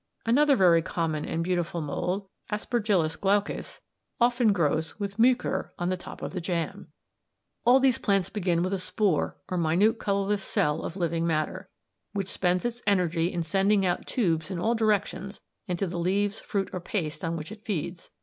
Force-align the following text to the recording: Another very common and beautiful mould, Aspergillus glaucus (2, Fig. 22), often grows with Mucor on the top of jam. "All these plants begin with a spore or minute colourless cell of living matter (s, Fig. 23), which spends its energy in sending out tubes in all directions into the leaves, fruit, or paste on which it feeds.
Another 0.25 0.55
very 0.55 0.81
common 0.81 1.25
and 1.25 1.43
beautiful 1.43 1.79
mould, 1.79 2.27
Aspergillus 2.51 3.15
glaucus 3.15 3.81
(2, 3.83 3.83
Fig. 3.83 3.85
22), 4.17 4.17
often 4.31 4.51
grows 4.53 4.99
with 4.99 5.19
Mucor 5.19 5.69
on 5.77 5.89
the 5.89 5.95
top 5.95 6.23
of 6.23 6.41
jam. 6.41 6.87
"All 7.65 7.79
these 7.79 7.99
plants 7.99 8.27
begin 8.31 8.63
with 8.63 8.73
a 8.73 8.79
spore 8.79 9.37
or 9.47 9.59
minute 9.59 9.99
colourless 9.99 10.41
cell 10.43 10.81
of 10.81 10.97
living 10.97 11.27
matter 11.27 11.69
(s, 11.69 11.69
Fig. 11.69 12.13
23), 12.13 12.19
which 12.19 12.29
spends 12.29 12.65
its 12.65 12.81
energy 12.87 13.31
in 13.31 13.43
sending 13.43 13.85
out 13.85 14.07
tubes 14.07 14.49
in 14.49 14.57
all 14.57 14.73
directions 14.73 15.41
into 15.67 15.85
the 15.85 15.99
leaves, 15.99 16.39
fruit, 16.39 16.71
or 16.73 16.79
paste 16.79 17.23
on 17.23 17.37
which 17.37 17.51
it 17.51 17.63
feeds. 17.63 18.09